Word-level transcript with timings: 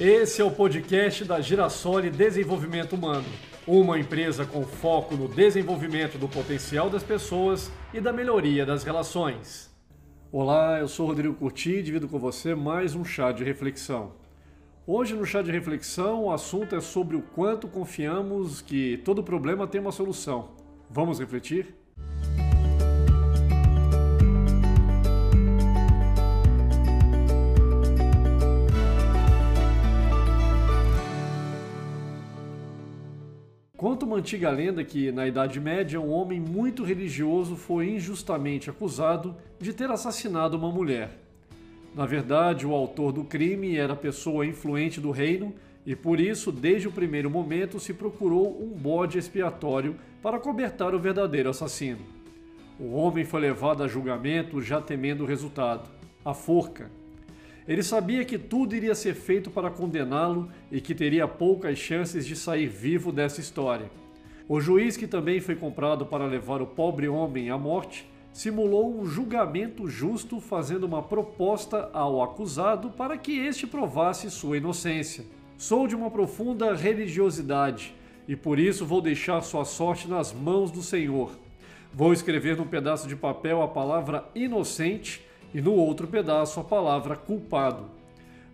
Esse 0.00 0.40
é 0.40 0.44
o 0.44 0.50
podcast 0.52 1.24
da 1.24 1.40
Girassole 1.40 2.08
Desenvolvimento 2.08 2.92
Humano, 2.92 3.26
uma 3.66 3.98
empresa 3.98 4.46
com 4.46 4.62
foco 4.64 5.16
no 5.16 5.26
desenvolvimento 5.26 6.16
do 6.16 6.28
potencial 6.28 6.88
das 6.88 7.02
pessoas 7.02 7.68
e 7.92 8.00
da 8.00 8.12
melhoria 8.12 8.64
das 8.64 8.84
relações. 8.84 9.68
Olá, 10.30 10.78
eu 10.78 10.86
sou 10.86 11.08
Rodrigo 11.08 11.34
Curti 11.34 11.78
e 11.78 11.82
divido 11.82 12.06
com 12.06 12.16
você 12.16 12.54
mais 12.54 12.94
um 12.94 13.04
chá 13.04 13.32
de 13.32 13.42
reflexão. 13.42 14.12
Hoje 14.86 15.16
no 15.16 15.26
chá 15.26 15.42
de 15.42 15.50
reflexão 15.50 16.26
o 16.26 16.30
assunto 16.30 16.76
é 16.76 16.80
sobre 16.80 17.16
o 17.16 17.22
quanto 17.22 17.66
confiamos 17.66 18.62
que 18.62 18.98
todo 18.98 19.20
problema 19.20 19.66
tem 19.66 19.80
uma 19.80 19.90
solução. 19.90 20.50
Vamos 20.88 21.18
refletir? 21.18 21.74
Conta 33.88 34.04
uma 34.04 34.16
antiga 34.16 34.50
lenda 34.50 34.84
que, 34.84 35.10
na 35.10 35.26
Idade 35.26 35.58
Média, 35.58 35.98
um 35.98 36.10
homem 36.10 36.38
muito 36.38 36.84
religioso 36.84 37.56
foi 37.56 37.88
injustamente 37.88 38.68
acusado 38.68 39.34
de 39.58 39.72
ter 39.72 39.90
assassinado 39.90 40.58
uma 40.58 40.70
mulher. 40.70 41.18
Na 41.94 42.04
verdade, 42.04 42.66
o 42.66 42.74
autor 42.74 43.12
do 43.12 43.24
crime 43.24 43.78
era 43.78 43.96
pessoa 43.96 44.44
influente 44.44 45.00
do 45.00 45.10
reino 45.10 45.54
e, 45.86 45.96
por 45.96 46.20
isso, 46.20 46.52
desde 46.52 46.86
o 46.86 46.92
primeiro 46.92 47.30
momento, 47.30 47.80
se 47.80 47.94
procurou 47.94 48.62
um 48.62 48.68
bode 48.76 49.16
expiatório 49.16 49.96
para 50.22 50.38
cobertar 50.38 50.94
o 50.94 51.00
verdadeiro 51.00 51.48
assassino. 51.48 52.04
O 52.78 52.92
homem 52.92 53.24
foi 53.24 53.40
levado 53.40 53.82
a 53.82 53.88
julgamento 53.88 54.60
já 54.60 54.82
temendo 54.82 55.24
o 55.24 55.26
resultado 55.26 55.88
a 56.22 56.34
forca. 56.34 56.90
Ele 57.68 57.82
sabia 57.82 58.24
que 58.24 58.38
tudo 58.38 58.74
iria 58.74 58.94
ser 58.94 59.14
feito 59.14 59.50
para 59.50 59.68
condená-lo 59.68 60.48
e 60.72 60.80
que 60.80 60.94
teria 60.94 61.28
poucas 61.28 61.76
chances 61.76 62.26
de 62.26 62.34
sair 62.34 62.66
vivo 62.66 63.12
dessa 63.12 63.42
história. 63.42 63.90
O 64.48 64.58
juiz, 64.58 64.96
que 64.96 65.06
também 65.06 65.38
foi 65.38 65.54
comprado 65.54 66.06
para 66.06 66.24
levar 66.24 66.62
o 66.62 66.66
pobre 66.66 67.06
homem 67.06 67.50
à 67.50 67.58
morte, 67.58 68.08
simulou 68.32 68.98
um 68.98 69.04
julgamento 69.04 69.86
justo, 69.86 70.40
fazendo 70.40 70.84
uma 70.84 71.02
proposta 71.02 71.90
ao 71.92 72.22
acusado 72.22 72.88
para 72.88 73.18
que 73.18 73.38
este 73.38 73.66
provasse 73.66 74.30
sua 74.30 74.56
inocência. 74.56 75.26
Sou 75.58 75.86
de 75.86 75.94
uma 75.94 76.10
profunda 76.10 76.74
religiosidade 76.74 77.94
e 78.26 78.34
por 78.34 78.58
isso 78.58 78.86
vou 78.86 79.02
deixar 79.02 79.42
sua 79.42 79.66
sorte 79.66 80.08
nas 80.08 80.32
mãos 80.32 80.70
do 80.70 80.82
Senhor. 80.82 81.32
Vou 81.92 82.14
escrever 82.14 82.56
num 82.56 82.66
pedaço 82.66 83.06
de 83.06 83.16
papel 83.16 83.60
a 83.60 83.68
palavra 83.68 84.24
inocente 84.34 85.27
e 85.54 85.60
no 85.60 85.72
outro 85.72 86.06
pedaço 86.06 86.60
a 86.60 86.64
palavra 86.64 87.16
culpado. 87.16 87.84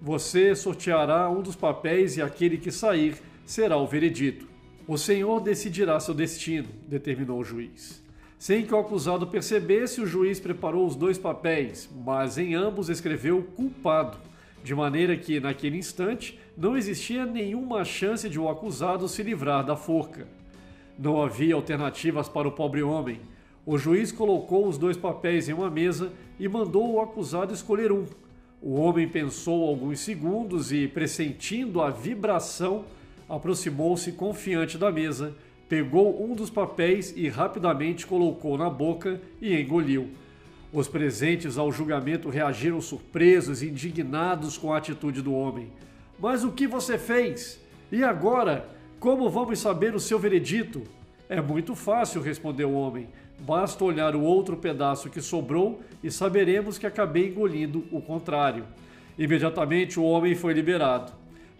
Você 0.00 0.54
sorteará 0.54 1.30
um 1.30 1.42
dos 1.42 1.56
papéis 1.56 2.16
e 2.16 2.22
aquele 2.22 2.58
que 2.58 2.70
sair 2.70 3.16
será 3.46 3.76
o 3.76 3.86
veredito. 3.86 4.46
O 4.86 4.98
Senhor 4.98 5.40
decidirá 5.40 5.98
seu 5.98 6.12
destino, 6.12 6.68
determinou 6.86 7.40
o 7.40 7.44
juiz. 7.44 8.02
Sem 8.38 8.66
que 8.66 8.74
o 8.74 8.78
acusado 8.78 9.26
percebesse, 9.26 10.02
o 10.02 10.06
juiz 10.06 10.38
preparou 10.38 10.86
os 10.86 10.94
dois 10.94 11.16
papéis, 11.16 11.88
mas 12.04 12.36
em 12.36 12.54
ambos 12.54 12.90
escreveu 12.90 13.42
culpado, 13.56 14.18
de 14.62 14.74
maneira 14.74 15.16
que, 15.16 15.40
naquele 15.40 15.78
instante, 15.78 16.38
não 16.56 16.76
existia 16.76 17.24
nenhuma 17.24 17.84
chance 17.84 18.28
de 18.28 18.38
o 18.38 18.48
acusado 18.48 19.08
se 19.08 19.22
livrar 19.22 19.64
da 19.64 19.76
forca. 19.76 20.28
Não 20.98 21.22
havia 21.22 21.54
alternativas 21.54 22.28
para 22.28 22.46
o 22.46 22.52
pobre 22.52 22.82
homem. 22.82 23.20
O 23.66 23.78
juiz 23.78 24.12
colocou 24.12 24.68
os 24.68 24.76
dois 24.76 24.96
papéis 24.96 25.48
em 25.48 25.54
uma 25.54 25.70
mesa 25.70 26.12
e 26.38 26.46
mandou 26.46 26.92
o 26.92 27.00
acusado 27.00 27.54
escolher 27.54 27.90
um. 27.90 28.04
O 28.60 28.74
homem 28.74 29.08
pensou 29.08 29.66
alguns 29.66 30.00
segundos 30.00 30.70
e, 30.70 30.86
pressentindo 30.86 31.80
a 31.80 31.88
vibração, 31.90 32.84
aproximou-se 33.28 34.12
confiante 34.12 34.76
da 34.76 34.92
mesa, 34.92 35.34
pegou 35.66 36.22
um 36.22 36.34
dos 36.34 36.50
papéis 36.50 37.14
e 37.16 37.28
rapidamente 37.28 38.06
colocou 38.06 38.58
na 38.58 38.68
boca 38.68 39.20
e 39.40 39.58
engoliu. 39.58 40.10
Os 40.70 40.86
presentes 40.86 41.56
ao 41.56 41.72
julgamento 41.72 42.28
reagiram 42.28 42.80
surpresos 42.82 43.62
e 43.62 43.68
indignados 43.68 44.58
com 44.58 44.74
a 44.74 44.78
atitude 44.78 45.22
do 45.22 45.32
homem. 45.32 45.68
Mas 46.18 46.44
o 46.44 46.52
que 46.52 46.66
você 46.66 46.98
fez? 46.98 47.60
E 47.90 48.04
agora? 48.04 48.68
Como 49.00 49.30
vamos 49.30 49.58
saber 49.58 49.94
o 49.94 50.00
seu 50.00 50.18
veredito? 50.18 50.82
É 51.28 51.40
muito 51.40 51.74
fácil, 51.74 52.20
respondeu 52.20 52.70
o 52.70 52.74
homem. 52.74 53.08
Basta 53.38 53.84
olhar 53.84 54.14
o 54.14 54.22
outro 54.22 54.56
pedaço 54.56 55.10
que 55.10 55.20
sobrou 55.20 55.80
e 56.02 56.10
saberemos 56.10 56.78
que 56.78 56.86
acabei 56.86 57.28
engolindo 57.28 57.84
o 57.90 58.00
contrário. 58.00 58.64
Imediatamente 59.18 59.98
o 59.98 60.04
homem 60.04 60.34
foi 60.34 60.52
liberado. 60.52 61.12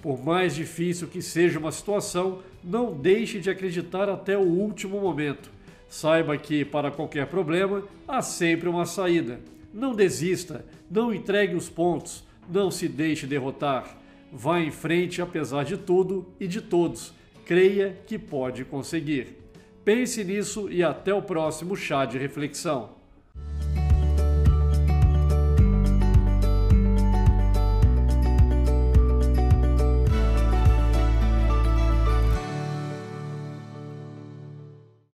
Por 0.03 0.23
mais 0.23 0.55
difícil 0.55 1.09
que 1.09 1.23
seja 1.23 1.59
uma 1.59 1.73
situação, 1.73 2.41
não 2.63 2.93
deixe 2.93 3.41
de 3.41 3.49
acreditar 3.49 4.09
até 4.09 4.37
o 4.37 4.43
último 4.43 5.01
momento. 5.01 5.51
Saiba 5.89 6.37
que, 6.37 6.65
para 6.65 6.91
qualquer 6.91 7.27
problema, 7.27 7.83
há 8.07 8.21
sempre 8.21 8.69
uma 8.69 8.85
saída. 8.85 9.41
Não 9.73 9.95
desista, 9.95 10.65
não 10.91 11.13
entregue 11.13 11.55
os 11.55 11.69
pontos, 11.69 12.25
não 12.49 12.71
se 12.71 12.87
deixe 12.87 13.27
derrotar. 13.27 13.97
Vá 14.31 14.61
em 14.61 14.71
frente 14.71 15.23
apesar 15.23 15.65
de 15.65 15.77
tudo 15.77 16.27
e 16.39 16.47
de 16.47 16.61
todos. 16.61 17.15
Creia 17.47 17.97
que 18.07 18.19
pode 18.19 18.65
conseguir. 18.65 19.44
Pense 19.85 20.25
nisso 20.25 20.71
e 20.71 20.83
até 20.83 21.13
o 21.13 21.21
próximo 21.21 21.77
chá 21.77 22.07
de 22.07 22.17
reflexão. 22.17 22.94